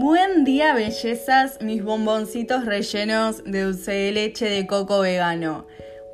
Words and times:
Buen 0.00 0.44
día, 0.44 0.74
bellezas, 0.74 1.60
mis 1.60 1.82
bomboncitos 1.82 2.64
rellenos 2.64 3.42
de 3.42 3.62
dulce 3.64 3.90
de 3.90 4.12
leche 4.12 4.48
de 4.48 4.64
coco 4.64 5.00
vegano. 5.00 5.66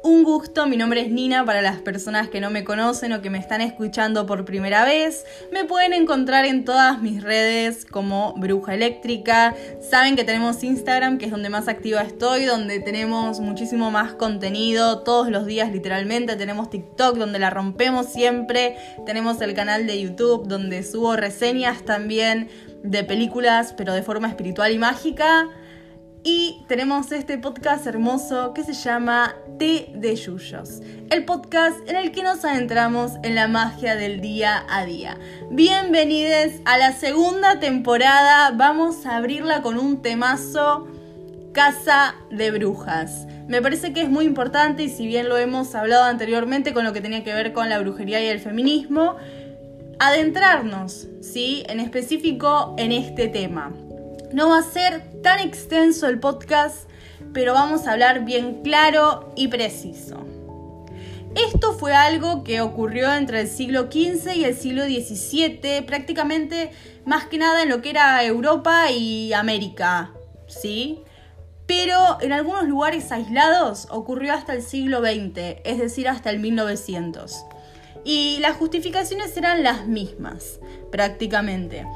Un 0.07 0.23
gusto, 0.23 0.67
mi 0.67 0.77
nombre 0.77 1.01
es 1.01 1.11
Nina 1.11 1.47
para 1.47 1.63
las 1.63 1.79
personas 1.79 2.29
que 2.29 2.39
no 2.39 2.51
me 2.51 2.63
conocen 2.63 3.15
o 3.15 3.23
que 3.23 3.31
me 3.31 3.39
están 3.39 3.63
escuchando 3.63 4.27
por 4.27 4.45
primera 4.45 4.85
vez. 4.85 5.25
Me 5.51 5.65
pueden 5.65 5.95
encontrar 5.95 6.45
en 6.45 6.67
todas 6.67 7.01
mis 7.01 7.23
redes 7.23 7.87
como 7.87 8.35
Bruja 8.35 8.75
Eléctrica. 8.75 9.55
Saben 9.81 10.15
que 10.15 10.23
tenemos 10.25 10.63
Instagram, 10.63 11.17
que 11.17 11.25
es 11.25 11.31
donde 11.31 11.49
más 11.49 11.69
activa 11.69 12.03
estoy, 12.03 12.45
donde 12.45 12.81
tenemos 12.81 13.41
muchísimo 13.41 13.91
más 13.91 14.13
contenido 14.13 14.99
todos 14.99 15.31
los 15.31 15.47
días 15.47 15.73
literalmente. 15.73 16.37
Tenemos 16.37 16.69
TikTok, 16.69 17.17
donde 17.17 17.39
la 17.39 17.49
rompemos 17.49 18.05
siempre. 18.05 18.77
Tenemos 19.07 19.41
el 19.41 19.55
canal 19.55 19.87
de 19.87 20.03
YouTube, 20.03 20.47
donde 20.47 20.83
subo 20.83 21.17
reseñas 21.17 21.83
también 21.83 22.51
de 22.83 23.05
películas, 23.05 23.73
pero 23.75 23.95
de 23.95 24.03
forma 24.03 24.29
espiritual 24.29 24.71
y 24.71 24.79
mágica. 24.79 25.49
Y 26.27 26.65
tenemos 26.69 27.13
este 27.13 27.37
podcast 27.37 27.87
hermoso 27.87 28.55
que 28.55 28.65
se 28.65 28.73
llama 28.73 29.37
Té 29.59 29.91
de 29.95 30.17
Yuyos, 30.17 30.81
el 31.11 31.27
podcast 31.27 31.87
en 31.87 31.97
el 31.97 32.13
que 32.13 32.23
nos 32.23 32.47
adentramos 32.47 33.13
en 33.23 33.35
la 33.35 33.47
magia 33.47 33.95
del 33.95 34.23
día 34.23 34.65
a 34.71 34.87
día. 34.87 35.19
Bienvenidos 35.51 36.63
a 36.65 36.79
la 36.79 36.93
segunda 36.93 37.61
temporada, 37.61 38.53
vamos 38.53 39.05
a 39.05 39.19
abrirla 39.19 39.61
con 39.61 39.77
un 39.77 40.01
temazo 40.01 40.89
Casa 41.53 42.15
de 42.31 42.51
Brujas. 42.53 43.27
Me 43.47 43.61
parece 43.61 43.93
que 43.93 44.01
es 44.01 44.09
muy 44.09 44.25
importante 44.25 44.83
y 44.85 44.89
si 44.89 45.07
bien 45.07 45.29
lo 45.29 45.37
hemos 45.37 45.75
hablado 45.75 46.05
anteriormente 46.05 46.73
con 46.73 46.87
lo 46.87 46.95
que 46.95 47.03
tenía 47.03 47.23
que 47.23 47.35
ver 47.35 47.53
con 47.53 47.69
la 47.69 47.79
brujería 47.81 48.25
y 48.25 48.29
el 48.29 48.41
feminismo, 48.41 49.17
adentrarnos, 49.99 51.07
¿sí? 51.21 51.65
En 51.69 51.81
específico 51.81 52.75
en 52.79 52.93
este 52.93 53.29
tema. 53.29 53.75
No 54.35 54.49
va 54.49 54.59
a 54.59 54.63
ser 54.63 55.23
tan 55.23 55.39
extenso 55.39 56.09
el 56.09 56.19
podcast, 56.19 56.91
pero 57.33 57.53
vamos 57.53 57.87
a 57.87 57.93
hablar 57.93 58.25
bien 58.25 58.63
claro 58.65 59.33
y 59.37 59.47
preciso. 59.47 60.27
Esto 61.37 61.75
fue 61.75 61.95
algo 61.95 62.43
que 62.43 62.61
ocurrió 62.61 63.15
entre 63.15 63.43
el 63.43 63.47
siglo 63.47 63.83
XV 63.83 64.35
y 64.35 64.45
el 64.45 64.57
siglo 64.57 64.87
XVII, 64.87 65.83
prácticamente 65.83 66.73
más 67.05 67.27
que 67.27 67.39
nada 67.39 67.63
en 67.63 67.69
lo 67.69 67.81
que 67.81 67.91
era 67.91 68.25
Europa 68.25 68.91
y 68.91 69.33
América, 69.35 70.11
¿sí? 70.49 71.05
Pero 71.69 72.19
en 72.21 72.33
algunos 72.33 72.65
lugares 72.65 73.13
aislados 73.13 73.87
ocurrió 73.89 74.35
hasta 74.35 74.53
el 74.53 74.63
siglo 74.63 74.99
XX, 74.99 75.61
es 75.65 75.79
decir, 75.79 76.09
hasta 76.09 76.31
el 76.31 76.41
1900. 76.41 77.45
Y 78.05 78.39
las 78.41 78.57
justificaciones 78.57 79.37
eran 79.37 79.63
las 79.63 79.87
mismas, 79.87 80.59
prácticamente 80.91 81.87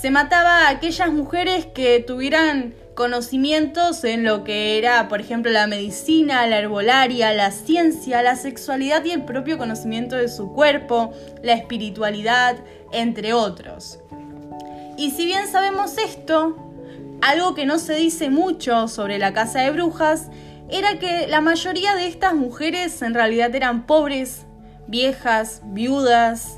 se 0.00 0.10
mataba 0.10 0.66
a 0.66 0.70
aquellas 0.70 1.12
mujeres 1.12 1.66
que 1.66 2.00
tuvieran 2.00 2.74
conocimientos 2.94 4.02
en 4.04 4.24
lo 4.24 4.44
que 4.44 4.78
era, 4.78 5.08
por 5.08 5.20
ejemplo, 5.20 5.52
la 5.52 5.66
medicina, 5.66 6.46
la 6.46 6.58
herbolaria, 6.58 7.34
la 7.34 7.50
ciencia, 7.50 8.22
la 8.22 8.36
sexualidad 8.36 9.04
y 9.04 9.10
el 9.10 9.24
propio 9.24 9.58
conocimiento 9.58 10.16
de 10.16 10.28
su 10.28 10.52
cuerpo, 10.54 11.12
la 11.42 11.52
espiritualidad, 11.52 12.56
entre 12.92 13.34
otros. 13.34 13.98
Y 14.96 15.10
si 15.10 15.26
bien 15.26 15.46
sabemos 15.48 15.98
esto, 15.98 16.56
algo 17.20 17.54
que 17.54 17.66
no 17.66 17.78
se 17.78 17.94
dice 17.94 18.30
mucho 18.30 18.88
sobre 18.88 19.18
la 19.18 19.34
casa 19.34 19.60
de 19.60 19.70
brujas 19.70 20.28
era 20.70 20.98
que 20.98 21.26
la 21.26 21.42
mayoría 21.42 21.94
de 21.94 22.06
estas 22.06 22.34
mujeres 22.34 23.02
en 23.02 23.12
realidad 23.12 23.54
eran 23.54 23.86
pobres, 23.86 24.46
viejas, 24.86 25.60
viudas, 25.64 26.56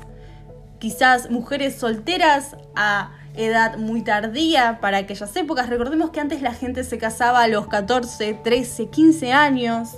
quizás 0.79 1.29
mujeres 1.29 1.75
solteras 1.75 2.55
a 2.75 3.11
edad 3.35 3.77
muy 3.77 4.03
tardía 4.03 4.79
para 4.79 4.97
aquellas 4.97 5.35
épocas. 5.35 5.69
Recordemos 5.69 6.11
que 6.11 6.19
antes 6.19 6.41
la 6.41 6.53
gente 6.53 6.83
se 6.83 6.97
casaba 6.97 7.41
a 7.41 7.47
los 7.47 7.67
14, 7.67 8.39
13, 8.43 8.89
15 8.89 9.33
años 9.33 9.89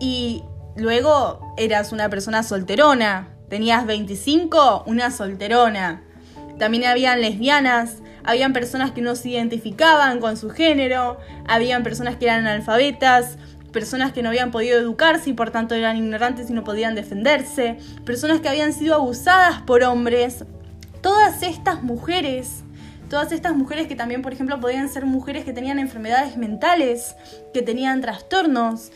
y 0.00 0.42
luego 0.76 1.54
eras 1.56 1.92
una 1.92 2.08
persona 2.08 2.42
solterona. 2.42 3.28
Tenías 3.48 3.86
25, 3.86 4.84
una 4.86 5.10
solterona. 5.10 6.02
También 6.58 6.84
habían 6.84 7.20
lesbianas, 7.20 7.98
habían 8.24 8.52
personas 8.52 8.90
que 8.90 9.02
no 9.02 9.14
se 9.14 9.30
identificaban 9.30 10.20
con 10.20 10.36
su 10.36 10.50
género, 10.50 11.18
habían 11.46 11.82
personas 11.82 12.16
que 12.16 12.24
eran 12.24 12.46
analfabetas, 12.46 13.36
personas 13.72 14.12
que 14.12 14.22
no 14.22 14.30
habían 14.30 14.50
podido 14.50 14.78
educarse 14.78 15.30
y 15.30 15.32
por 15.34 15.50
tanto 15.50 15.74
eran 15.74 15.98
ignorantes 15.98 16.48
y 16.48 16.54
no 16.54 16.64
podían 16.64 16.94
defenderse, 16.94 17.76
personas 18.04 18.40
que 18.40 18.48
habían 18.48 18.72
sido 18.72 18.94
abusadas 18.94 19.60
por 19.62 19.82
hombres 19.82 20.44
todas 21.06 21.44
estas 21.44 21.84
mujeres, 21.84 22.64
todas 23.08 23.30
estas 23.30 23.54
mujeres 23.54 23.86
que 23.86 23.94
también, 23.94 24.22
por 24.22 24.32
ejemplo, 24.32 24.58
podían 24.58 24.88
ser 24.88 25.06
mujeres 25.06 25.44
que 25.44 25.52
tenían 25.52 25.78
enfermedades 25.78 26.36
mentales, 26.36 27.14
que 27.54 27.62
tenían 27.62 28.00
trastornos, 28.00 28.90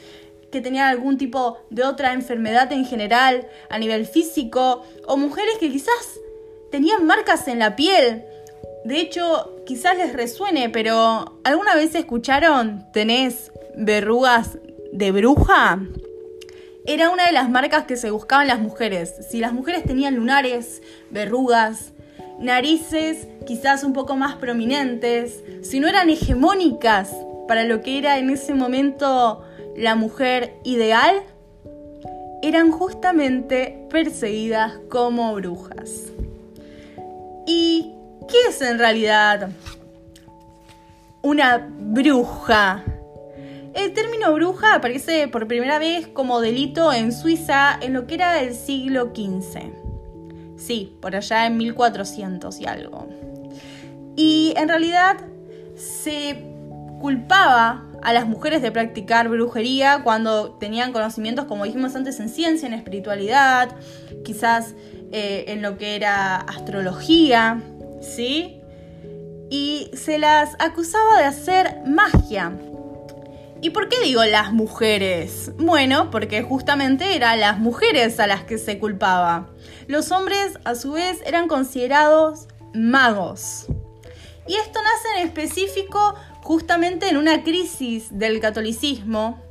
que 0.50 0.60
tenían 0.60 0.88
algún 0.88 1.18
tipo 1.18 1.58
de 1.70 1.84
otra 1.84 2.12
enfermedad 2.12 2.72
en 2.72 2.84
general 2.84 3.46
a 3.68 3.78
nivel 3.78 4.06
físico, 4.06 4.82
o 5.06 5.16
mujeres 5.16 5.54
que 5.60 5.70
quizás 5.70 6.18
tenían 6.72 7.06
marcas 7.06 7.46
en 7.46 7.60
la 7.60 7.76
piel. 7.76 8.24
De 8.84 8.98
hecho, 8.98 9.62
quizás 9.64 9.96
les 9.96 10.12
resuene, 10.12 10.68
pero 10.68 11.38
¿alguna 11.44 11.76
vez 11.76 11.94
escucharon 11.94 12.90
tenés 12.92 13.52
verrugas 13.76 14.58
de 14.92 15.12
bruja? 15.12 15.78
Era 16.86 17.10
una 17.10 17.26
de 17.26 17.32
las 17.32 17.48
marcas 17.48 17.84
que 17.84 17.96
se 17.96 18.10
buscaban 18.10 18.48
las 18.48 18.58
mujeres. 18.58 19.14
Si 19.30 19.38
las 19.38 19.52
mujeres 19.52 19.84
tenían 19.84 20.16
lunares, 20.16 20.82
verrugas, 21.10 21.92
narices 22.40 23.28
quizás 23.46 23.84
un 23.84 23.92
poco 23.92 24.16
más 24.16 24.36
prominentes, 24.36 25.44
si 25.62 25.78
no 25.78 25.88
eran 25.88 26.10
hegemónicas 26.10 27.14
para 27.46 27.64
lo 27.64 27.82
que 27.82 27.98
era 27.98 28.18
en 28.18 28.30
ese 28.30 28.54
momento 28.54 29.44
la 29.76 29.94
mujer 29.94 30.54
ideal, 30.64 31.22
eran 32.42 32.70
justamente 32.70 33.86
perseguidas 33.90 34.72
como 34.88 35.34
brujas. 35.34 36.12
¿Y 37.46 37.92
qué 38.28 38.36
es 38.48 38.62
en 38.62 38.78
realidad 38.78 39.50
una 41.22 41.68
bruja? 41.78 42.84
El 43.74 43.92
término 43.92 44.32
bruja 44.34 44.74
aparece 44.74 45.28
por 45.28 45.46
primera 45.46 45.78
vez 45.78 46.08
como 46.08 46.40
delito 46.40 46.92
en 46.92 47.12
Suiza 47.12 47.78
en 47.80 47.92
lo 47.92 48.06
que 48.06 48.14
era 48.14 48.40
el 48.40 48.54
siglo 48.54 49.12
XV. 49.14 49.89
Sí, 50.60 50.94
por 51.00 51.16
allá 51.16 51.46
en 51.46 51.56
1400 51.56 52.60
y 52.60 52.66
algo. 52.66 53.08
Y 54.14 54.52
en 54.56 54.68
realidad 54.68 55.16
se 55.74 56.44
culpaba 57.00 57.86
a 58.02 58.12
las 58.12 58.26
mujeres 58.26 58.60
de 58.60 58.70
practicar 58.70 59.28
brujería 59.28 60.02
cuando 60.04 60.52
tenían 60.52 60.92
conocimientos, 60.92 61.46
como 61.46 61.64
dijimos 61.64 61.96
antes, 61.96 62.20
en 62.20 62.28
ciencia, 62.28 62.68
en 62.68 62.74
espiritualidad, 62.74 63.70
quizás 64.24 64.74
eh, 65.12 65.46
en 65.48 65.62
lo 65.62 65.78
que 65.78 65.96
era 65.96 66.36
astrología, 66.36 67.62
¿sí? 68.02 68.60
Y 69.50 69.90
se 69.94 70.18
las 70.18 70.54
acusaba 70.58 71.18
de 71.18 71.24
hacer 71.24 71.78
magia. 71.86 72.52
¿Y 73.62 73.70
por 73.70 73.90
qué 73.90 74.00
digo 74.00 74.24
las 74.24 74.54
mujeres? 74.54 75.52
Bueno, 75.58 76.10
porque 76.10 76.42
justamente 76.42 77.14
eran 77.14 77.40
las 77.40 77.58
mujeres 77.58 78.18
a 78.18 78.26
las 78.26 78.44
que 78.44 78.56
se 78.56 78.78
culpaba. 78.78 79.50
Los 79.86 80.10
hombres, 80.12 80.58
a 80.64 80.74
su 80.74 80.92
vez, 80.92 81.20
eran 81.26 81.46
considerados 81.46 82.48
magos. 82.72 83.66
Y 84.46 84.54
esto 84.54 84.78
nace 84.82 85.20
en 85.20 85.26
específico 85.26 86.14
justamente 86.40 87.10
en 87.10 87.18
una 87.18 87.42
crisis 87.42 88.08
del 88.10 88.40
catolicismo, 88.40 89.42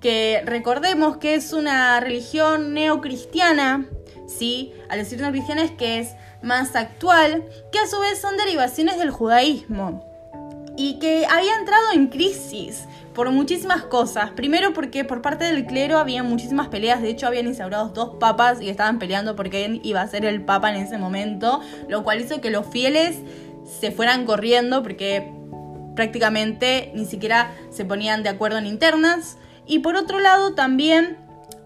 que 0.00 0.42
recordemos 0.44 1.16
que 1.16 1.34
es 1.34 1.54
una 1.54 1.98
religión 2.00 2.74
neocristiana, 2.74 3.86
¿sí? 4.26 4.74
Al 4.90 4.98
decir 4.98 5.18
neocristiana 5.18 5.64
es 5.64 5.70
que 5.70 5.98
es 5.98 6.10
más 6.42 6.76
actual, 6.76 7.48
que 7.72 7.78
a 7.78 7.86
su 7.86 7.98
vez 8.00 8.20
son 8.20 8.36
derivaciones 8.36 8.98
del 8.98 9.10
judaísmo 9.10 10.13
y 10.76 10.98
que 10.98 11.26
había 11.26 11.54
entrado 11.56 11.92
en 11.92 12.08
crisis 12.08 12.86
por 13.14 13.30
muchísimas 13.30 13.84
cosas. 13.84 14.30
Primero 14.30 14.72
porque 14.72 15.04
por 15.04 15.22
parte 15.22 15.44
del 15.44 15.66
clero 15.66 15.98
había 15.98 16.22
muchísimas 16.22 16.68
peleas, 16.68 17.00
de 17.00 17.10
hecho 17.10 17.26
habían 17.26 17.46
instaurado 17.46 17.88
dos 17.90 18.16
papas 18.18 18.60
y 18.60 18.68
estaban 18.68 18.98
peleando 18.98 19.36
por 19.36 19.50
quién 19.50 19.80
iba 19.84 20.00
a 20.00 20.08
ser 20.08 20.24
el 20.24 20.42
papa 20.42 20.70
en 20.70 20.82
ese 20.82 20.98
momento, 20.98 21.60
lo 21.88 22.02
cual 22.02 22.20
hizo 22.20 22.40
que 22.40 22.50
los 22.50 22.66
fieles 22.66 23.18
se 23.80 23.92
fueran 23.92 24.26
corriendo 24.26 24.82
porque 24.82 25.32
prácticamente 25.94 26.90
ni 26.94 27.06
siquiera 27.06 27.54
se 27.70 27.84
ponían 27.84 28.22
de 28.22 28.30
acuerdo 28.30 28.58
en 28.58 28.66
internas. 28.66 29.38
Y 29.66 29.78
por 29.78 29.96
otro 29.96 30.18
lado 30.18 30.54
también 30.54 31.16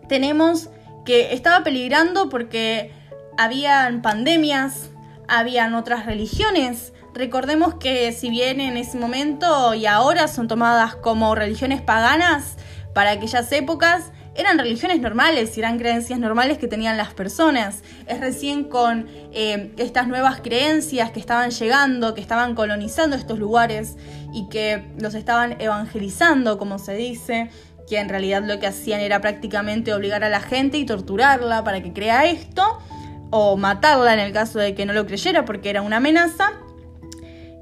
tenemos 0.09 0.69
que 1.05 1.33
estaba 1.33 1.65
peligrando 1.65 2.29
porque 2.29 2.93
habían 3.39 4.03
pandemias, 4.03 4.91
habían 5.27 5.75
otras 5.75 6.07
religiones 6.07 6.93
Recordemos 7.19 7.75
que 7.75 8.13
si 8.13 8.31
bien 8.31 8.61
en 8.61 8.77
ese 8.77 8.97
momento 8.97 9.75
y 9.75 9.87
ahora 9.87 10.29
son 10.29 10.47
tomadas 10.47 10.95
como 10.95 11.35
religiones 11.35 11.83
paganas, 11.83 12.55
para 12.95 13.11
aquellas 13.11 13.51
épocas 13.51 14.13
eran 14.37 14.57
religiones 14.57 15.01
normales 15.01 15.57
y 15.57 15.61
eran 15.61 15.81
creencias 15.81 16.21
normales 16.21 16.59
que 16.59 16.69
tenían 16.69 16.97
las 16.97 17.13
personas. 17.15 17.83
Es 18.07 18.21
recién 18.21 18.63
con 18.63 19.09
eh, 19.33 19.73
estas 19.79 20.07
nuevas 20.07 20.41
creencias 20.41 21.11
que 21.11 21.19
estaban 21.19 21.51
llegando, 21.51 22.15
que 22.15 22.21
estaban 22.21 22.55
colonizando 22.55 23.17
estos 23.17 23.41
lugares 23.41 23.97
y 24.33 24.49
que 24.49 24.85
los 25.01 25.15
estaban 25.15 25.61
evangelizando, 25.61 26.57
como 26.57 26.79
se 26.79 26.95
dice, 26.95 27.51
que 27.89 27.99
en 27.99 28.09
realidad 28.09 28.45
lo 28.45 28.61
que 28.61 28.69
hacían 28.69 29.01
era 29.01 29.21
prácticamente 29.21 29.93
obligar 29.93 30.23
a 30.23 30.29
la 30.29 30.41
gente 30.41 30.79
y 30.79 30.87
torturarla 30.87 31.65
para 31.65 31.83
que 31.83 31.93
crea 31.93 32.27
esto, 32.27 32.79
o 33.31 33.57
matarla 33.57 34.15
en 34.15 34.21
el 34.21 34.33
caso 34.33 34.61
de 34.61 34.77
que 34.77 34.87
no 34.87 34.93
lo 34.93 35.05
creyera 35.05 35.45
porque 35.45 35.69
era 35.69 35.83
una 35.83 35.97
amenaza, 35.97 36.53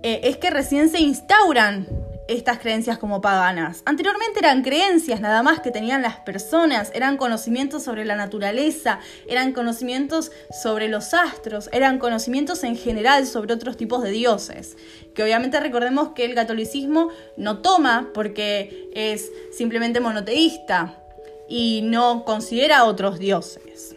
eh, 0.02 0.20
es 0.24 0.36
que 0.36 0.50
recién 0.50 0.88
se 0.88 1.00
instauran 1.00 1.86
estas 2.28 2.58
creencias 2.58 2.98
como 2.98 3.20
paganas. 3.20 3.82
Anteriormente 3.84 4.40
eran 4.40 4.62
creencias 4.62 5.20
nada 5.20 5.42
más 5.42 5.60
que 5.60 5.70
tenían 5.70 6.02
las 6.02 6.16
personas, 6.16 6.90
eran 6.94 7.16
conocimientos 7.16 7.84
sobre 7.84 8.04
la 8.04 8.16
naturaleza, 8.16 8.98
eran 9.28 9.52
conocimientos 9.52 10.32
sobre 10.50 10.88
los 10.88 11.14
astros, 11.14 11.68
eran 11.72 11.98
conocimientos 11.98 12.64
en 12.64 12.76
general 12.76 13.26
sobre 13.26 13.54
otros 13.54 13.76
tipos 13.76 14.02
de 14.02 14.10
dioses. 14.10 14.76
Que 15.14 15.22
obviamente 15.22 15.60
recordemos 15.60 16.10
que 16.10 16.24
el 16.24 16.34
catolicismo 16.34 17.10
no 17.36 17.58
toma 17.58 18.10
porque 18.12 18.90
es 18.92 19.30
simplemente 19.56 20.00
monoteísta 20.00 21.02
y 21.48 21.82
no 21.84 22.24
considera 22.24 22.84
otros 22.84 23.18
dioses. 23.18 23.94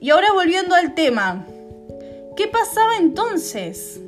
Y 0.00 0.10
ahora 0.10 0.32
volviendo 0.34 0.74
al 0.74 0.94
tema, 0.94 1.46
¿qué 2.36 2.46
pasaba 2.46 2.96
entonces? 2.98 4.00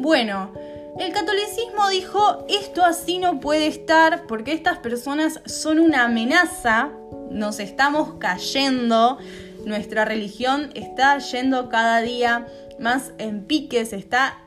Bueno, 0.00 0.50
el 0.98 1.12
catolicismo 1.12 1.90
dijo, 1.90 2.46
esto 2.48 2.82
así 2.82 3.18
no 3.18 3.38
puede 3.38 3.66
estar 3.66 4.26
porque 4.26 4.54
estas 4.54 4.78
personas 4.78 5.42
son 5.44 5.78
una 5.78 6.06
amenaza, 6.06 6.88
nos 7.30 7.60
estamos 7.60 8.14
cayendo, 8.18 9.18
nuestra 9.66 10.06
religión 10.06 10.70
está 10.74 11.18
yendo 11.18 11.68
cada 11.68 12.00
día 12.00 12.46
más 12.78 13.12
en 13.18 13.44
pique, 13.44 13.84
se 13.84 13.96
está 13.96 14.38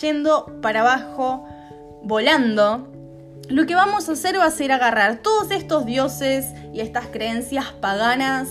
yendo 0.00 0.46
para 0.62 0.80
abajo, 0.80 1.46
volando. 2.02 2.88
Lo 3.50 3.66
que 3.66 3.74
vamos 3.74 4.08
a 4.08 4.12
hacer 4.12 4.38
va 4.38 4.46
a 4.46 4.50
ser 4.50 4.72
agarrar 4.72 5.20
todos 5.20 5.50
estos 5.50 5.84
dioses 5.84 6.46
y 6.72 6.80
estas 6.80 7.08
creencias 7.08 7.66
paganas 7.82 8.48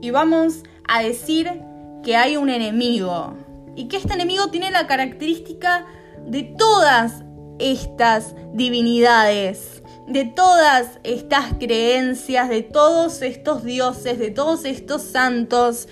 y 0.00 0.12
vamos 0.12 0.62
a 0.88 1.02
decir 1.02 1.60
que 2.02 2.16
hay 2.16 2.38
un 2.38 2.48
enemigo 2.48 3.34
y 3.76 3.88
que 3.88 3.96
este 3.96 4.14
enemigo 4.14 4.48
tiene 4.48 4.70
la 4.70 4.86
característica 4.86 5.86
de 6.26 6.42
todas 6.42 7.24
estas 7.58 8.34
divinidades, 8.52 9.82
de 10.06 10.24
todas 10.24 10.98
estas 11.04 11.54
creencias, 11.58 12.48
de 12.48 12.62
todos 12.62 13.22
estos 13.22 13.64
dioses, 13.64 14.18
de 14.18 14.30
todos 14.30 14.64
estos 14.64 15.02
santos, 15.02 15.88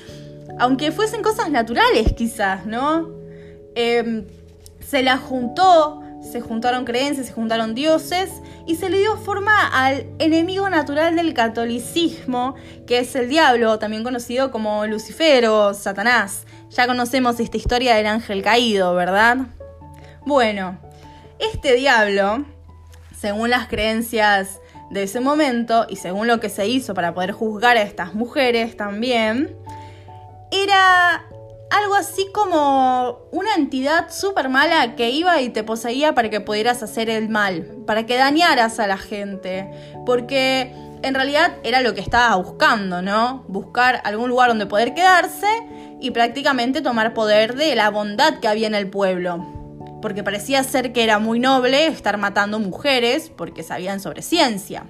aunque 0.58 0.92
fuesen 0.92 1.22
cosas 1.22 1.50
naturales 1.50 2.12
quizás, 2.14 2.66
¿no? 2.66 3.10
Em, 3.75 4.26
se 4.80 5.02
la 5.02 5.19
juntó, 5.19 6.02
se 6.20 6.40
juntaron 6.40 6.84
creencias, 6.84 7.28
se 7.28 7.32
juntaron 7.32 7.75
dioses 7.75 8.30
y 8.66 8.76
se 8.76 8.90
le 8.90 8.98
dio 8.98 9.16
forma 9.19 9.69
al 9.69 10.06
enemigo 10.19 10.69
natural 10.69 11.14
del 11.14 11.32
catolicismo, 11.32 12.54
que 12.86 13.00
es 13.00 13.14
el 13.14 13.28
diablo, 13.28 13.78
también 13.78 14.02
conocido 14.02 14.50
como 14.50 14.86
Lucifer 14.86 15.46
o 15.46 15.75
Satanás. 15.75 16.44
Ya 16.70 16.87
conocemos 16.87 17.41
esta 17.41 17.56
historia 17.56 17.94
del 17.97 18.06
ángel 18.06 18.43
caído, 18.43 18.94
¿verdad? 18.94 19.38
Bueno, 20.26 20.79
este 21.38 21.75
diablo, 21.75 22.44
según 23.19 23.50
las 23.50 23.69
creencias 23.69 24.61
de 24.91 25.05
ese 25.05 25.20
momento 25.20 25.87
y 25.88 25.97
según 25.97 26.26
lo 26.26 26.41
que 26.41 26.49
se 26.49 26.67
hizo 26.67 26.94
para 26.94 27.15
poder 27.15 27.32
juzgar 27.32 27.76
a 27.76 27.82
estas 27.82 28.15
mujeres 28.15 28.76
también, 28.76 29.56
era 30.50 31.25
algo 31.70 31.94
así 31.94 32.29
como 32.32 33.19
una 33.31 33.55
entidad 33.55 34.11
súper 34.11 34.49
mala 34.49 34.94
que 34.97 35.11
iba 35.11 35.41
y 35.41 35.50
te 35.50 35.64
poseía 35.64 36.14
para 36.14 36.31
que 36.31 36.41
pudieras 36.41 36.82
hacer 36.82 37.11
el 37.11 37.29
mal, 37.29 37.64
para 37.87 38.06
que 38.06 38.17
dañaras 38.17 38.79
a 38.79 38.87
la 38.87 38.97
gente, 38.97 39.71
porque 40.06 40.73
en 41.03 41.14
realidad 41.14 41.56
era 41.62 41.81
lo 41.81 41.94
que 41.94 42.00
estaba 42.00 42.35
buscando, 42.37 43.03
¿no? 43.03 43.44
Buscar 43.49 44.00
algún 44.05 44.31
lugar 44.31 44.49
donde 44.49 44.67
poder 44.67 44.94
quedarse 44.94 45.47
y 46.00 46.11
prácticamente 46.11 46.83
tomar 46.83 47.15
poder 47.15 47.55
de 47.55 47.75
la 47.75 47.91
bondad 47.91 48.39
que 48.41 48.49
había 48.49 48.67
en 48.67 48.75
el 48.75 48.89
pueblo 48.89 49.59
porque 50.00 50.23
parecía 50.23 50.62
ser 50.62 50.93
que 50.93 51.03
era 51.03 51.19
muy 51.19 51.41
noble 51.41 51.87
estar 51.87 52.17
matando 52.19 52.59
mujeres 52.59 53.31
porque 53.37 53.62
sabían 53.62 54.00
sobre 54.00 54.23
ciencia. 54.23 54.85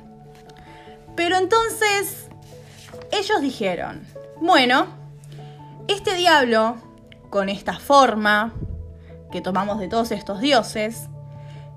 Pero 1.16 1.36
entonces 1.36 2.28
ellos 3.10 3.40
dijeron, 3.40 4.06
bueno, 4.40 4.86
este 5.88 6.14
diablo, 6.14 6.76
con 7.30 7.48
esta 7.48 7.78
forma 7.78 8.54
que 9.32 9.40
tomamos 9.40 9.80
de 9.80 9.88
todos 9.88 10.10
estos 10.10 10.40
dioses, 10.40 11.08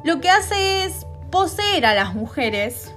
lo 0.04 0.20
que 0.20 0.30
hace 0.30 0.86
es 0.86 1.06
poseer 1.32 1.86
a 1.86 1.96
las 1.96 2.14
mujeres, 2.14 2.92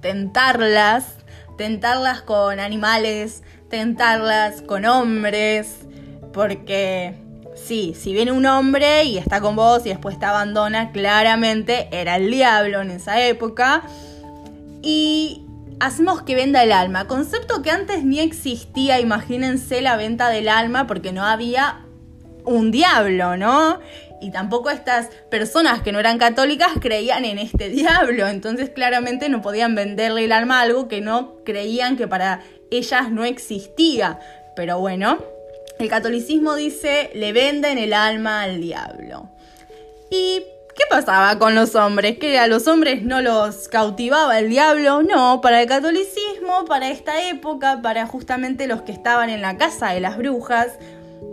tentarlas, 0.00 1.16
tentarlas 1.56 2.22
con 2.22 2.60
animales, 2.60 3.42
tentarlas 3.68 4.62
con 4.62 4.84
hombres, 4.84 5.78
porque 6.32 7.14
Sí, 7.58 7.94
si 7.98 8.12
viene 8.12 8.32
un 8.32 8.46
hombre 8.46 9.04
y 9.04 9.18
está 9.18 9.40
con 9.40 9.56
vos 9.56 9.84
y 9.84 9.90
después 9.90 10.18
te 10.18 10.24
abandona, 10.24 10.92
claramente 10.92 11.88
era 11.92 12.16
el 12.16 12.30
diablo 12.30 12.80
en 12.80 12.90
esa 12.90 13.22
época. 13.22 13.82
Y 14.80 15.44
hacemos 15.80 16.22
que 16.22 16.34
venda 16.34 16.62
el 16.62 16.72
alma, 16.72 17.06
concepto 17.06 17.62
que 17.62 17.70
antes 17.70 18.04
ni 18.04 18.20
existía, 18.20 19.00
imagínense 19.00 19.82
la 19.82 19.96
venta 19.96 20.28
del 20.30 20.48
alma 20.48 20.86
porque 20.86 21.12
no 21.12 21.24
había 21.24 21.80
un 22.44 22.70
diablo, 22.70 23.36
¿no? 23.36 23.80
Y 24.20 24.30
tampoco 24.30 24.70
estas 24.70 25.08
personas 25.30 25.82
que 25.82 25.92
no 25.92 26.00
eran 26.00 26.18
católicas 26.18 26.70
creían 26.80 27.24
en 27.24 27.38
este 27.38 27.68
diablo, 27.68 28.26
entonces 28.28 28.70
claramente 28.70 29.28
no 29.28 29.42
podían 29.42 29.74
venderle 29.74 30.24
el 30.24 30.32
alma 30.32 30.60
a 30.60 30.62
algo 30.62 30.88
que 30.88 31.00
no 31.00 31.36
creían 31.44 31.96
que 31.96 32.08
para 32.08 32.40
ellas 32.70 33.10
no 33.10 33.24
existía. 33.24 34.18
Pero 34.56 34.78
bueno, 34.78 35.18
el 35.78 35.88
catolicismo 35.88 36.54
dice, 36.54 37.10
le 37.14 37.32
venden 37.32 37.78
el 37.78 37.92
alma 37.92 38.42
al 38.42 38.60
diablo. 38.60 39.28
¿Y 40.10 40.42
qué 40.74 40.84
pasaba 40.90 41.38
con 41.38 41.54
los 41.54 41.74
hombres? 41.74 42.18
¿Que 42.18 42.38
a 42.38 42.46
los 42.46 42.66
hombres 42.66 43.02
no 43.02 43.20
los 43.20 43.68
cautivaba 43.68 44.38
el 44.38 44.48
diablo? 44.48 45.02
No, 45.02 45.40
para 45.40 45.62
el 45.62 45.68
catolicismo, 45.68 46.64
para 46.66 46.90
esta 46.90 47.28
época, 47.28 47.80
para 47.82 48.06
justamente 48.06 48.66
los 48.66 48.82
que 48.82 48.92
estaban 48.92 49.30
en 49.30 49.42
la 49.42 49.56
casa 49.56 49.92
de 49.92 50.00
las 50.00 50.16
brujas, 50.16 50.72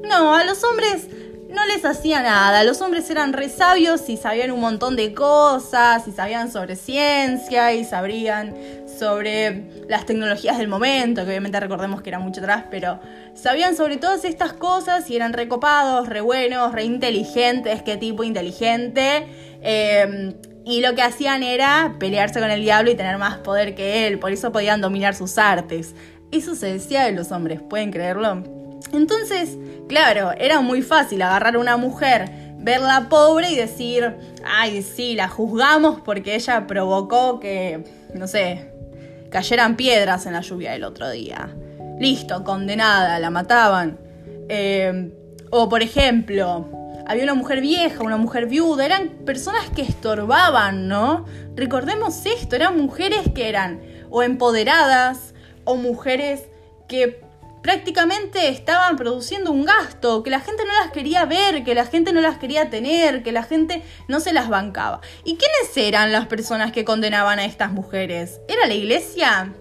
no, 0.03 0.35
a 0.35 0.43
los 0.43 0.63
hombres 0.63 1.07
no 1.49 1.65
les 1.65 1.85
hacía 1.85 2.21
nada. 2.21 2.63
Los 2.63 2.81
hombres 2.81 3.09
eran 3.09 3.33
re 3.33 3.49
sabios 3.49 4.09
y 4.09 4.17
sabían 4.17 4.51
un 4.51 4.59
montón 4.59 4.95
de 4.95 5.13
cosas, 5.13 6.07
y 6.07 6.11
sabían 6.11 6.51
sobre 6.51 6.75
ciencia, 6.75 7.73
y 7.73 7.85
sabrían 7.85 8.55
sobre 8.87 9.85
las 9.87 10.05
tecnologías 10.05 10.57
del 10.57 10.67
momento, 10.67 11.21
que 11.21 11.29
obviamente 11.29 11.59
recordemos 11.59 12.01
que 12.01 12.09
era 12.09 12.19
mucho 12.19 12.41
atrás, 12.41 12.65
pero 12.71 12.99
sabían 13.33 13.75
sobre 13.75 13.97
todas 13.97 14.25
estas 14.25 14.53
cosas 14.53 15.09
y 15.09 15.15
eran 15.15 15.33
recopados, 15.33 16.07
re 16.07 16.21
buenos, 16.21 16.71
re 16.71 16.83
inteligentes, 16.83 17.81
qué 17.83 17.97
tipo 17.97 18.23
inteligente. 18.23 19.27
Em, 19.61 20.33
y 20.65 20.81
lo 20.81 20.95
que 20.95 21.03
hacían 21.03 21.43
era 21.43 21.95
pelearse 21.99 22.39
con 22.39 22.49
el 22.49 22.61
diablo 22.61 22.89
y 22.89 22.95
tener 22.95 23.17
más 23.17 23.37
poder 23.37 23.75
que 23.75 24.07
él, 24.07 24.19
por 24.19 24.31
eso 24.31 24.51
podían 24.51 24.81
dominar 24.81 25.13
sus 25.13 25.37
artes. 25.37 25.95
Eso 26.31 26.55
se 26.55 26.67
decía 26.73 27.03
de 27.03 27.11
los 27.11 27.31
hombres, 27.31 27.61
¿pueden 27.61 27.91
creerlo? 27.91 28.64
Entonces, 28.93 29.57
claro, 29.87 30.31
era 30.37 30.61
muy 30.61 30.81
fácil 30.81 31.21
agarrar 31.21 31.55
a 31.55 31.59
una 31.59 31.77
mujer, 31.77 32.29
verla 32.57 33.07
pobre 33.09 33.51
y 33.51 33.55
decir, 33.55 34.15
ay, 34.45 34.81
sí, 34.81 35.15
la 35.15 35.27
juzgamos 35.27 36.01
porque 36.01 36.35
ella 36.35 36.67
provocó 36.67 37.39
que, 37.39 37.83
no 38.13 38.27
sé, 38.27 38.71
cayeran 39.29 39.75
piedras 39.75 40.25
en 40.25 40.33
la 40.33 40.41
lluvia 40.41 40.71
del 40.71 40.83
otro 40.83 41.09
día. 41.09 41.55
Listo, 41.99 42.43
condenada, 42.43 43.19
la 43.19 43.29
mataban. 43.29 43.99
Eh, 44.49 45.11
o 45.49 45.69
por 45.69 45.81
ejemplo, 45.81 46.67
había 47.07 47.23
una 47.23 47.35
mujer 47.35 47.61
vieja, 47.61 48.03
una 48.03 48.17
mujer 48.17 48.47
viuda, 48.47 48.85
eran 48.85 49.09
personas 49.25 49.69
que 49.69 49.83
estorbaban, 49.83 50.87
¿no? 50.87 51.25
Recordemos 51.55 52.25
esto, 52.25 52.55
eran 52.55 52.77
mujeres 52.77 53.21
que 53.33 53.47
eran 53.47 53.81
o 54.09 54.23
empoderadas 54.23 55.33
o 55.63 55.75
mujeres 55.75 56.47
que 56.87 57.24
prácticamente 57.65 58.49
estaban 58.49 58.95
produciendo 58.95 59.51
un 59.51 59.65
gasto, 59.65 60.21
que 60.21 60.29
la 60.29 60.39
gente 60.39 60.61
no 60.67 60.73
las 60.83 60.91
quería 60.91 61.25
ver, 61.25 61.63
que 61.63 61.73
la 61.73 61.87
gente 61.87 62.13
no 62.13 62.21
las 62.21 62.37
quería 62.37 62.69
tener, 62.69 63.23
que 63.23 63.31
la 63.31 63.41
gente 63.41 63.81
no 64.07 64.19
se 64.19 64.33
las 64.33 64.49
bancaba. 64.49 65.01
¿Y 65.23 65.35
quiénes 65.37 65.75
eran 65.75 66.11
las 66.11 66.27
personas 66.27 66.71
que 66.71 66.85
condenaban 66.85 67.39
a 67.39 67.45
estas 67.45 67.71
mujeres? 67.71 68.39
¿Era 68.47 68.67
la 68.67 68.75
iglesia? 68.75 69.51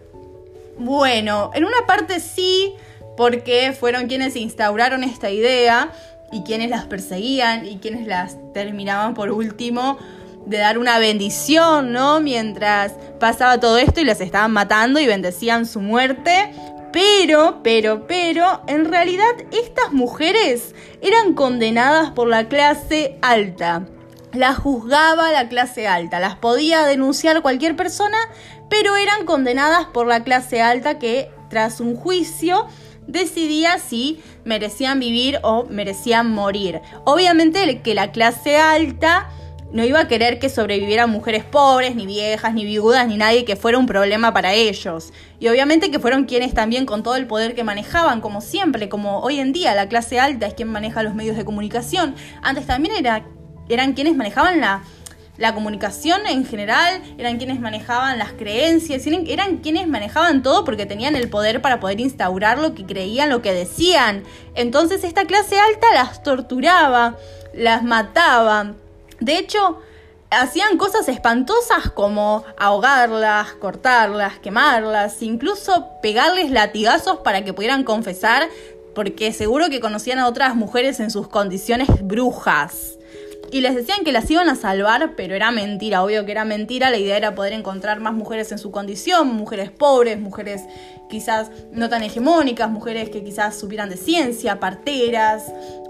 Bueno, 0.76 1.50
en 1.54 1.64
una 1.64 1.86
parte 1.86 2.20
sí, 2.20 2.74
porque 3.16 3.72
fueron 3.72 4.06
quienes 4.06 4.36
instauraron 4.36 5.02
esta 5.02 5.30
idea 5.30 5.90
y 6.30 6.42
quienes 6.42 6.68
las 6.68 6.84
perseguían 6.84 7.64
y 7.64 7.78
quienes 7.78 8.06
las 8.06 8.36
terminaban 8.52 9.14
por 9.14 9.30
último 9.30 9.96
de 10.44 10.58
dar 10.58 10.76
una 10.76 10.98
bendición, 10.98 11.92
¿no? 11.92 12.20
Mientras 12.20 12.92
pasaba 13.18 13.58
todo 13.58 13.78
esto 13.78 14.02
y 14.02 14.04
las 14.04 14.20
estaban 14.20 14.52
matando 14.52 15.00
y 15.00 15.06
bendecían 15.06 15.64
su 15.64 15.80
muerte. 15.80 16.52
Pero, 16.94 17.58
pero, 17.64 18.06
pero, 18.06 18.62
en 18.68 18.84
realidad 18.84 19.32
estas 19.50 19.92
mujeres 19.92 20.76
eran 21.02 21.34
condenadas 21.34 22.12
por 22.12 22.28
la 22.28 22.46
clase 22.46 23.18
alta. 23.20 23.88
Las 24.32 24.58
juzgaba 24.58 25.32
la 25.32 25.48
clase 25.48 25.88
alta, 25.88 26.20
las 26.20 26.36
podía 26.36 26.86
denunciar 26.86 27.42
cualquier 27.42 27.74
persona, 27.74 28.16
pero 28.70 28.94
eran 28.94 29.26
condenadas 29.26 29.86
por 29.86 30.06
la 30.06 30.22
clase 30.22 30.62
alta 30.62 31.00
que 31.00 31.32
tras 31.50 31.80
un 31.80 31.96
juicio 31.96 32.68
decidía 33.08 33.80
si 33.80 34.22
merecían 34.44 35.00
vivir 35.00 35.40
o 35.42 35.64
merecían 35.64 36.30
morir. 36.30 36.80
Obviamente 37.04 37.82
que 37.82 37.94
la 37.96 38.12
clase 38.12 38.56
alta 38.56 39.30
no 39.74 39.84
iba 39.84 39.98
a 39.98 40.06
querer 40.06 40.38
que 40.38 40.48
sobrevivieran 40.48 41.10
mujeres 41.10 41.42
pobres, 41.42 41.96
ni 41.96 42.06
viejas, 42.06 42.54
ni 42.54 42.64
viudas, 42.64 43.08
ni 43.08 43.16
nadie 43.16 43.44
que 43.44 43.56
fuera 43.56 43.76
un 43.76 43.86
problema 43.86 44.32
para 44.32 44.52
ellos. 44.52 45.12
Y 45.40 45.48
obviamente 45.48 45.90
que 45.90 45.98
fueron 45.98 46.26
quienes 46.26 46.54
también 46.54 46.86
con 46.86 47.02
todo 47.02 47.16
el 47.16 47.26
poder 47.26 47.56
que 47.56 47.64
manejaban, 47.64 48.20
como 48.20 48.40
siempre, 48.40 48.88
como 48.88 49.18
hoy 49.18 49.40
en 49.40 49.52
día 49.52 49.74
la 49.74 49.88
clase 49.88 50.20
alta 50.20 50.46
es 50.46 50.54
quien 50.54 50.68
maneja 50.68 51.02
los 51.02 51.16
medios 51.16 51.36
de 51.36 51.44
comunicación. 51.44 52.14
Antes 52.40 52.68
también 52.68 52.94
era, 52.94 53.26
eran 53.68 53.94
quienes 53.94 54.14
manejaban 54.14 54.60
la, 54.60 54.84
la 55.38 55.54
comunicación 55.54 56.24
en 56.28 56.46
general, 56.46 57.02
eran 57.18 57.38
quienes 57.38 57.58
manejaban 57.58 58.16
las 58.16 58.30
creencias, 58.30 59.04
eran 59.08 59.56
quienes 59.56 59.88
manejaban 59.88 60.44
todo 60.44 60.64
porque 60.64 60.86
tenían 60.86 61.16
el 61.16 61.28
poder 61.28 61.60
para 61.60 61.80
poder 61.80 61.98
instaurar 61.98 62.58
lo 62.58 62.76
que 62.76 62.86
creían, 62.86 63.28
lo 63.28 63.42
que 63.42 63.52
decían. 63.52 64.22
Entonces 64.54 65.02
esta 65.02 65.24
clase 65.24 65.58
alta 65.58 65.88
las 65.94 66.22
torturaba, 66.22 67.16
las 67.52 67.82
mataba. 67.82 68.74
De 69.24 69.38
hecho, 69.38 69.78
hacían 70.30 70.76
cosas 70.76 71.08
espantosas 71.08 71.90
como 71.90 72.44
ahogarlas, 72.58 73.54
cortarlas, 73.54 74.38
quemarlas, 74.38 75.22
incluso 75.22 75.88
pegarles 76.02 76.50
latigazos 76.50 77.20
para 77.20 77.42
que 77.42 77.54
pudieran 77.54 77.84
confesar, 77.84 78.50
porque 78.94 79.32
seguro 79.32 79.70
que 79.70 79.80
conocían 79.80 80.18
a 80.18 80.28
otras 80.28 80.54
mujeres 80.56 81.00
en 81.00 81.10
sus 81.10 81.26
condiciones 81.28 81.88
brujas. 82.02 82.98
Y 83.50 83.62
les 83.62 83.74
decían 83.74 84.04
que 84.04 84.12
las 84.12 84.30
iban 84.30 84.50
a 84.50 84.56
salvar, 84.56 85.14
pero 85.16 85.34
era 85.34 85.50
mentira, 85.52 86.02
obvio 86.02 86.26
que 86.26 86.32
era 86.32 86.44
mentira, 86.44 86.90
la 86.90 86.98
idea 86.98 87.16
era 87.16 87.34
poder 87.34 87.54
encontrar 87.54 88.00
más 88.00 88.12
mujeres 88.12 88.52
en 88.52 88.58
su 88.58 88.70
condición, 88.70 89.28
mujeres 89.28 89.70
pobres, 89.70 90.20
mujeres 90.20 90.64
quizás 91.08 91.50
no 91.72 91.88
tan 91.88 92.02
hegemónicas, 92.02 92.68
mujeres 92.68 93.08
que 93.08 93.24
quizás 93.24 93.58
supieran 93.58 93.88
de 93.88 93.96
ciencia, 93.96 94.60
parteras, 94.60 95.44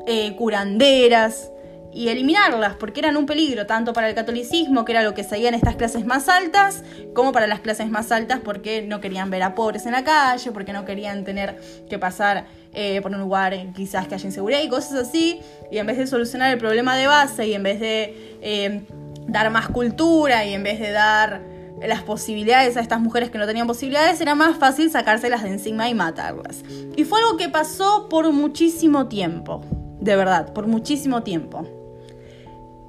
eh, 0.06 0.36
curanderas, 0.36 1.50
y 1.94 2.08
eliminarlas, 2.08 2.74
porque 2.74 3.00
eran 3.00 3.16
un 3.16 3.24
peligro 3.24 3.66
tanto 3.66 3.92
para 3.92 4.08
el 4.08 4.16
catolicismo, 4.16 4.84
que 4.84 4.92
era 4.92 5.04
lo 5.04 5.14
que 5.14 5.22
seguían 5.22 5.54
estas 5.54 5.76
clases 5.76 6.04
más 6.04 6.28
altas, 6.28 6.82
como 7.14 7.30
para 7.30 7.46
las 7.46 7.60
clases 7.60 7.88
más 7.88 8.10
altas, 8.10 8.40
porque 8.44 8.82
no 8.82 9.00
querían 9.00 9.30
ver 9.30 9.44
a 9.44 9.54
pobres 9.54 9.86
en 9.86 9.92
la 9.92 10.02
calle, 10.02 10.50
porque 10.50 10.72
no 10.72 10.84
querían 10.84 11.24
tener 11.24 11.56
que 11.88 11.98
pasar 12.00 12.46
eh, 12.72 13.00
por 13.00 13.12
un 13.12 13.20
lugar 13.20 13.54
quizás 13.76 14.08
que 14.08 14.16
haya 14.16 14.26
inseguridad 14.26 14.60
y 14.60 14.68
cosas 14.68 15.08
así, 15.08 15.40
y 15.70 15.78
en 15.78 15.86
vez 15.86 15.96
de 15.96 16.08
solucionar 16.08 16.52
el 16.52 16.58
problema 16.58 16.96
de 16.96 17.06
base 17.06 17.46
y 17.46 17.54
en 17.54 17.62
vez 17.62 17.78
de 17.78 18.38
eh, 18.42 18.82
dar 19.28 19.50
más 19.50 19.68
cultura 19.68 20.44
y 20.44 20.52
en 20.52 20.64
vez 20.64 20.80
de 20.80 20.90
dar 20.90 21.42
las 21.80 22.02
posibilidades 22.02 22.76
a 22.76 22.80
estas 22.80 23.00
mujeres 23.00 23.30
que 23.30 23.38
no 23.38 23.46
tenían 23.46 23.68
posibilidades, 23.68 24.20
era 24.20 24.34
más 24.34 24.58
fácil 24.58 24.90
sacárselas 24.90 25.44
de 25.44 25.50
encima 25.50 25.88
y 25.88 25.94
matarlas. 25.94 26.64
Y 26.96 27.04
fue 27.04 27.20
algo 27.20 27.36
que 27.36 27.48
pasó 27.48 28.08
por 28.08 28.32
muchísimo 28.32 29.06
tiempo, 29.06 29.60
de 30.00 30.16
verdad, 30.16 30.52
por 30.52 30.66
muchísimo 30.66 31.22
tiempo 31.22 31.83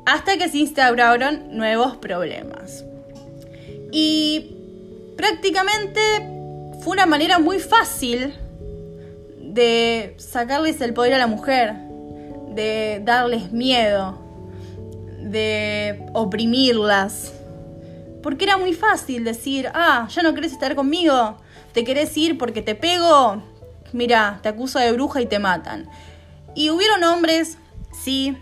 hasta 0.05 0.37
que 0.37 0.49
se 0.49 0.59
instauraron 0.59 1.55
nuevos 1.57 1.97
problemas. 1.97 2.85
Y 3.91 4.55
prácticamente 5.17 6.01
fue 6.81 6.93
una 6.93 7.05
manera 7.05 7.39
muy 7.39 7.59
fácil 7.59 8.33
de 9.39 10.15
sacarles 10.17 10.81
el 10.81 10.93
poder 10.93 11.13
a 11.13 11.17
la 11.17 11.27
mujer, 11.27 11.73
de 12.49 13.01
darles 13.03 13.51
miedo, 13.51 14.19
de 15.21 16.05
oprimirlas. 16.13 17.33
Porque 18.21 18.45
era 18.45 18.57
muy 18.57 18.73
fácil 18.73 19.23
decir, 19.23 19.69
ah, 19.73 20.07
ya 20.09 20.23
no 20.23 20.33
querés 20.33 20.51
estar 20.51 20.75
conmigo, 20.75 21.37
te 21.73 21.83
querés 21.83 22.15
ir 22.17 22.37
porque 22.37 22.61
te 22.61 22.75
pego, 22.75 23.41
mira, 23.93 24.39
te 24.41 24.49
acuso 24.49 24.79
de 24.79 24.91
bruja 24.91 25.21
y 25.21 25.25
te 25.25 25.39
matan. 25.39 25.89
Y 26.53 26.69
hubieron 26.69 27.03
hombres, 27.03 27.57
sí, 28.03 28.37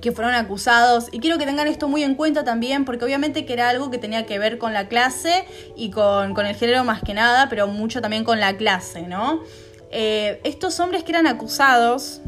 que 0.00 0.12
fueron 0.12 0.34
acusados. 0.34 1.06
Y 1.12 1.20
quiero 1.20 1.38
que 1.38 1.46
tengan 1.46 1.66
esto 1.66 1.88
muy 1.88 2.02
en 2.02 2.14
cuenta 2.14 2.44
también, 2.44 2.84
porque 2.84 3.04
obviamente 3.04 3.46
que 3.46 3.52
era 3.52 3.68
algo 3.68 3.90
que 3.90 3.98
tenía 3.98 4.26
que 4.26 4.38
ver 4.38 4.58
con 4.58 4.72
la 4.72 4.88
clase 4.88 5.44
y 5.76 5.90
con, 5.90 6.36
el 6.38 6.54
género 6.54 6.84
más 6.84 7.02
que 7.02 7.14
nada, 7.14 7.48
pero 7.48 7.66
mucho 7.66 8.00
también 8.00 8.24
con 8.24 8.40
la 8.40 8.56
clase, 8.56 9.02
¿no? 9.02 9.42
Eh, 9.90 10.40
estos 10.44 10.80
hombres 10.80 11.04
que 11.04 11.12
eran 11.12 11.26
acusados 11.26 12.20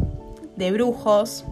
de 0.57 0.71
brujos, 0.71 1.45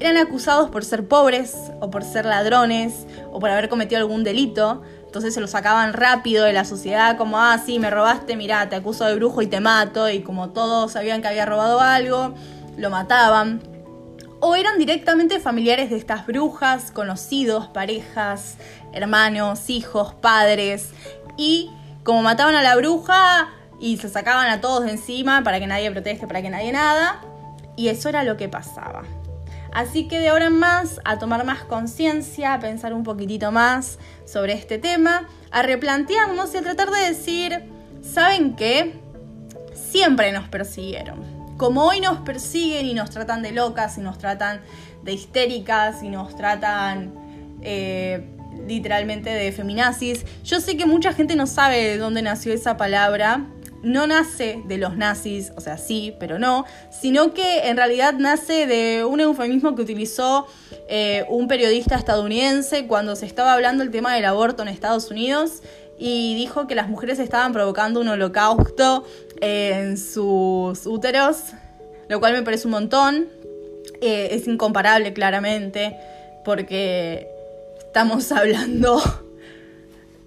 eran 0.00 0.16
acusados 0.16 0.70
por 0.70 0.84
ser 0.84 1.06
pobres 1.06 1.54
o 1.80 1.90
por 1.90 2.04
ser 2.04 2.24
ladrones 2.24 3.06
o 3.30 3.38
por 3.38 3.50
haber 3.50 3.68
cometido 3.68 4.00
algún 4.00 4.24
delito. 4.24 4.82
Entonces 5.04 5.34
se 5.34 5.40
lo 5.40 5.46
sacaban 5.46 5.92
rápido 5.92 6.44
de 6.44 6.52
la 6.52 6.64
sociedad 6.64 7.16
como, 7.18 7.38
ah, 7.38 7.60
sí, 7.64 7.78
me 7.78 7.90
robaste, 7.90 8.36
mirá, 8.36 8.68
te 8.68 8.76
acuso 8.76 9.04
de 9.04 9.14
brujo 9.16 9.42
y 9.42 9.46
te 9.46 9.60
mato. 9.60 10.08
Y 10.08 10.20
como 10.22 10.50
todos 10.50 10.92
sabían 10.92 11.20
que 11.20 11.28
había 11.28 11.44
robado 11.46 11.80
algo, 11.80 12.34
lo 12.76 12.90
mataban 12.90 13.69
o 14.40 14.56
eran 14.56 14.78
directamente 14.78 15.38
familiares 15.38 15.90
de 15.90 15.96
estas 15.96 16.26
brujas, 16.26 16.90
conocidos, 16.90 17.68
parejas, 17.68 18.56
hermanos, 18.92 19.68
hijos, 19.68 20.14
padres, 20.14 20.90
y 21.36 21.70
como 22.02 22.22
mataban 22.22 22.54
a 22.54 22.62
la 22.62 22.76
bruja 22.76 23.50
y 23.78 23.98
se 23.98 24.08
sacaban 24.08 24.48
a 24.48 24.60
todos 24.60 24.84
de 24.84 24.92
encima 24.92 25.42
para 25.42 25.60
que 25.60 25.66
nadie 25.66 25.90
proteste, 25.90 26.26
para 26.26 26.42
que 26.42 26.50
nadie 26.50 26.72
nada, 26.72 27.20
y 27.76 27.88
eso 27.88 28.08
era 28.08 28.24
lo 28.24 28.36
que 28.36 28.48
pasaba. 28.48 29.02
Así 29.72 30.08
que 30.08 30.18
de 30.18 30.30
ahora 30.30 30.46
en 30.46 30.58
más, 30.58 31.00
a 31.04 31.18
tomar 31.18 31.44
más 31.44 31.62
conciencia, 31.62 32.54
a 32.54 32.60
pensar 32.60 32.92
un 32.92 33.04
poquitito 33.04 33.52
más 33.52 33.98
sobre 34.24 34.54
este 34.54 34.78
tema, 34.78 35.28
a 35.50 35.62
replantearnos 35.62 36.52
y 36.54 36.56
a 36.56 36.62
tratar 36.62 36.90
de 36.90 37.08
decir, 37.08 37.64
¿saben 38.02 38.56
qué? 38.56 39.00
Siempre 39.74 40.32
nos 40.32 40.48
persiguieron 40.48 41.39
como 41.60 41.84
hoy 41.84 42.00
nos 42.00 42.20
persiguen 42.20 42.86
y 42.86 42.94
nos 42.94 43.10
tratan 43.10 43.42
de 43.42 43.52
locas 43.52 43.98
y 43.98 44.00
nos 44.00 44.16
tratan 44.16 44.62
de 45.02 45.12
histéricas 45.12 46.02
y 46.02 46.08
nos 46.08 46.34
tratan 46.34 47.12
eh, 47.60 48.24
literalmente 48.66 49.28
de 49.28 49.52
feminazis, 49.52 50.24
yo 50.42 50.58
sé 50.58 50.78
que 50.78 50.86
mucha 50.86 51.12
gente 51.12 51.36
no 51.36 51.46
sabe 51.46 51.84
de 51.84 51.98
dónde 51.98 52.22
nació 52.22 52.54
esa 52.54 52.78
palabra. 52.78 53.44
No 53.82 54.06
nace 54.06 54.62
de 54.66 54.78
los 54.78 54.96
nazis, 54.96 55.52
o 55.56 55.60
sea, 55.60 55.76
sí, 55.76 56.14
pero 56.18 56.38
no, 56.38 56.64
sino 56.90 57.34
que 57.34 57.68
en 57.68 57.76
realidad 57.76 58.14
nace 58.14 58.66
de 58.66 59.04
un 59.04 59.20
eufemismo 59.20 59.74
que 59.74 59.82
utilizó 59.82 60.46
eh, 60.88 61.26
un 61.28 61.46
periodista 61.46 61.96
estadounidense 61.96 62.86
cuando 62.86 63.16
se 63.16 63.26
estaba 63.26 63.52
hablando 63.52 63.82
el 63.82 63.90
tema 63.90 64.14
del 64.14 64.24
aborto 64.24 64.62
en 64.62 64.68
Estados 64.68 65.10
Unidos 65.10 65.62
y 66.00 66.34
dijo 66.34 66.66
que 66.66 66.74
las 66.74 66.88
mujeres 66.88 67.18
estaban 67.18 67.52
provocando 67.52 68.00
un 68.00 68.08
holocausto 68.08 69.04
en 69.40 69.96
sus 69.98 70.86
úteros, 70.86 71.38
lo 72.08 72.20
cual 72.20 72.32
me 72.32 72.42
parece 72.42 72.66
un 72.66 72.72
montón. 72.72 73.28
Eh, 74.00 74.28
es 74.32 74.46
incomparable 74.46 75.12
claramente, 75.12 75.96
porque 76.44 77.28
estamos 77.78 78.30
hablando 78.32 79.00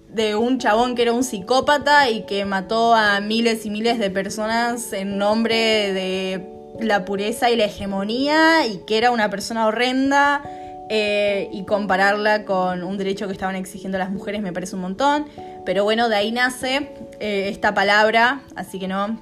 de 0.08 0.36
un 0.36 0.58
chabón 0.58 0.94
que 0.94 1.02
era 1.02 1.12
un 1.12 1.24
psicópata 1.24 2.08
y 2.08 2.22
que 2.22 2.44
mató 2.44 2.94
a 2.94 3.20
miles 3.20 3.66
y 3.66 3.70
miles 3.70 3.98
de 3.98 4.10
personas 4.10 4.92
en 4.92 5.18
nombre 5.18 5.92
de 5.92 6.46
la 6.80 7.04
pureza 7.04 7.50
y 7.50 7.56
la 7.56 7.64
hegemonía 7.64 8.66
y 8.66 8.78
que 8.86 8.96
era 8.96 9.10
una 9.10 9.30
persona 9.30 9.66
horrenda 9.66 10.42
eh, 10.90 11.48
y 11.50 11.64
compararla 11.64 12.44
con 12.44 12.82
un 12.82 12.98
derecho 12.98 13.26
que 13.26 13.32
estaban 13.32 13.56
exigiendo 13.56 13.96
las 13.96 14.10
mujeres 14.10 14.42
me 14.42 14.52
parece 14.52 14.76
un 14.76 14.82
montón. 14.82 15.26
Pero 15.64 15.84
bueno, 15.84 16.08
de 16.08 16.16
ahí 16.16 16.30
nace 16.30 16.90
eh, 17.20 17.48
esta 17.48 17.72
palabra, 17.74 18.42
así 18.54 18.78
que 18.78 18.88
no. 18.88 19.18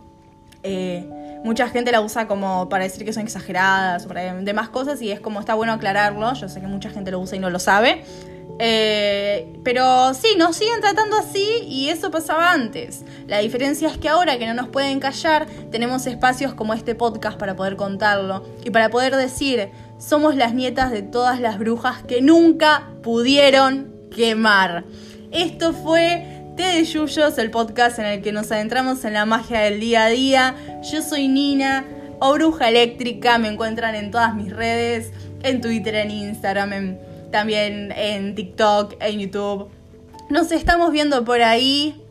Eh, 0.64 1.08
mucha 1.44 1.68
gente 1.68 1.92
la 1.92 2.00
usa 2.00 2.26
como 2.26 2.68
para 2.68 2.84
decir 2.84 3.04
que 3.04 3.12
son 3.12 3.24
exageradas 3.24 4.04
o 4.06 4.08
para 4.08 4.34
demás 4.34 4.68
cosas 4.68 5.02
y 5.02 5.10
es 5.10 5.20
como 5.20 5.38
está 5.38 5.54
bueno 5.54 5.72
aclararlo. 5.72 6.34
Yo 6.34 6.48
sé 6.48 6.60
que 6.60 6.66
mucha 6.66 6.90
gente 6.90 7.10
lo 7.10 7.20
usa 7.20 7.36
y 7.36 7.40
no 7.40 7.50
lo 7.50 7.60
sabe. 7.60 8.04
pero 9.64 10.14
sí, 10.14 10.34
nos 10.36 10.56
siguen 10.56 10.80
tratando 10.80 11.16
así 11.16 11.46
y 11.66 11.90
eso 11.90 12.10
pasaba 12.10 12.52
antes. 12.52 13.04
La 13.28 13.38
diferencia 13.38 13.88
es 13.88 13.98
que 13.98 14.08
ahora 14.08 14.36
que 14.36 14.46
no 14.46 14.54
nos 14.54 14.68
pueden 14.68 14.98
callar, 14.98 15.46
tenemos 15.70 16.06
espacios 16.06 16.54
como 16.54 16.74
este 16.74 16.96
podcast 16.96 17.38
para 17.38 17.54
poder 17.54 17.76
contarlo 17.76 18.44
y 18.64 18.70
para 18.70 18.90
poder 18.90 19.14
decir, 19.16 19.70
somos 20.06 20.34
las 20.34 20.54
nietas 20.54 20.90
de 20.90 21.02
todas 21.02 21.40
las 21.40 21.58
brujas 21.58 22.02
que 22.02 22.20
nunca 22.20 22.90
pudieron 23.02 23.92
quemar. 24.14 24.84
Esto 25.30 25.72
fue 25.72 26.26
Té 26.56 26.64
de 26.64 26.84
Yuyos, 26.84 27.38
el 27.38 27.50
podcast 27.50 27.98
en 27.98 28.06
el 28.06 28.22
que 28.22 28.32
nos 28.32 28.50
adentramos 28.50 29.04
en 29.04 29.14
la 29.14 29.24
magia 29.26 29.60
del 29.60 29.80
día 29.80 30.04
a 30.04 30.08
día. 30.08 30.56
Yo 30.90 31.02
soy 31.02 31.28
Nina, 31.28 31.84
o 32.18 32.34
Bruja 32.34 32.68
Eléctrica, 32.68 33.38
me 33.38 33.48
encuentran 33.48 33.94
en 33.94 34.10
todas 34.10 34.34
mis 34.34 34.52
redes, 34.52 35.12
en 35.42 35.60
Twitter, 35.60 35.94
en 35.94 36.10
Instagram, 36.10 36.96
también 37.30 37.92
en 37.96 38.34
TikTok, 38.34 38.96
en 39.00 39.20
YouTube. 39.20 39.70
Nos 40.28 40.52
estamos 40.52 40.92
viendo 40.92 41.24
por 41.24 41.42
ahí. 41.42 42.01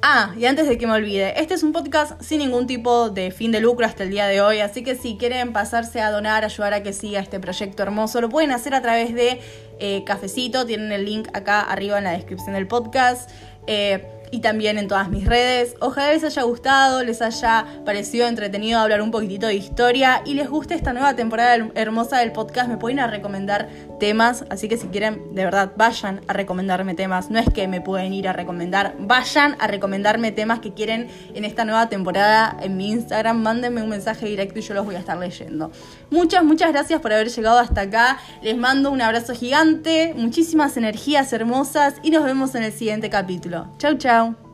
Ah, 0.00 0.32
y 0.38 0.44
antes 0.46 0.68
de 0.68 0.78
que 0.78 0.86
me 0.86 0.92
olvide, 0.92 1.40
este 1.40 1.54
es 1.54 1.64
un 1.64 1.72
podcast 1.72 2.22
sin 2.22 2.38
ningún 2.38 2.68
tipo 2.68 3.10
de 3.10 3.32
fin 3.32 3.50
de 3.50 3.60
lucro 3.60 3.84
hasta 3.84 4.04
el 4.04 4.10
día 4.10 4.28
de 4.28 4.40
hoy, 4.40 4.60
así 4.60 4.84
que 4.84 4.94
si 4.94 5.16
quieren 5.16 5.52
pasarse 5.52 6.00
a 6.00 6.12
donar, 6.12 6.44
ayudar 6.44 6.72
a 6.72 6.84
que 6.84 6.92
siga 6.92 7.18
este 7.18 7.40
proyecto 7.40 7.82
hermoso, 7.82 8.20
lo 8.20 8.28
pueden 8.28 8.52
hacer 8.52 8.74
a 8.74 8.80
través 8.80 9.12
de 9.12 9.40
eh, 9.80 10.04
Cafecito, 10.04 10.64
tienen 10.66 10.92
el 10.92 11.04
link 11.04 11.28
acá 11.32 11.62
arriba 11.62 11.98
en 11.98 12.04
la 12.04 12.12
descripción 12.12 12.54
del 12.54 12.68
podcast. 12.68 13.28
Eh, 13.66 14.17
y 14.30 14.40
también 14.40 14.78
en 14.78 14.88
todas 14.88 15.08
mis 15.08 15.24
redes. 15.24 15.74
Ojalá 15.80 16.12
les 16.12 16.24
haya 16.24 16.42
gustado, 16.42 17.02
les 17.02 17.22
haya 17.22 17.66
parecido 17.84 18.26
entretenido 18.26 18.80
hablar 18.80 19.02
un 19.02 19.10
poquitito 19.10 19.46
de 19.46 19.54
historia 19.54 20.22
y 20.24 20.34
les 20.34 20.48
guste 20.48 20.74
esta 20.74 20.92
nueva 20.92 21.14
temporada 21.14 21.68
hermosa 21.74 22.18
del 22.18 22.32
podcast. 22.32 22.68
Me 22.68 22.76
pueden 22.76 22.98
recomendar 23.10 23.68
temas, 24.00 24.44
así 24.50 24.68
que 24.68 24.76
si 24.76 24.88
quieren, 24.88 25.34
de 25.34 25.44
verdad, 25.44 25.72
vayan 25.76 26.20
a 26.28 26.32
recomendarme 26.32 26.94
temas. 26.94 27.30
No 27.30 27.38
es 27.38 27.48
que 27.50 27.68
me 27.68 27.80
pueden 27.80 28.12
ir 28.12 28.28
a 28.28 28.32
recomendar, 28.32 28.94
vayan 28.98 29.56
a 29.58 29.66
recomendarme 29.66 30.32
temas 30.32 30.60
que 30.60 30.72
quieren 30.72 31.08
en 31.34 31.44
esta 31.44 31.64
nueva 31.64 31.88
temporada 31.88 32.56
en 32.60 32.76
mi 32.76 32.90
Instagram. 32.90 33.40
Mándenme 33.42 33.82
un 33.82 33.88
mensaje 33.88 34.26
directo 34.26 34.58
y 34.58 34.62
yo 34.62 34.74
los 34.74 34.84
voy 34.84 34.96
a 34.96 34.98
estar 34.98 35.16
leyendo. 35.16 35.70
Muchas, 36.10 36.44
muchas 36.44 36.72
gracias 36.72 37.00
por 37.00 37.12
haber 37.12 37.28
llegado 37.28 37.58
hasta 37.58 37.82
acá. 37.82 38.18
Les 38.42 38.56
mando 38.56 38.90
un 38.90 39.00
abrazo 39.00 39.34
gigante, 39.34 40.14
muchísimas 40.16 40.76
energías 40.76 41.32
hermosas 41.32 41.94
y 42.02 42.10
nos 42.10 42.24
vemos 42.24 42.54
en 42.54 42.64
el 42.64 42.72
siguiente 42.72 43.10
capítulo. 43.10 43.68
Chau, 43.78 43.96
chau. 43.96 44.17
Beijão! 44.18 44.47